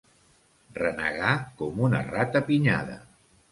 [0.77, 3.01] Renegar com una ratapinyada.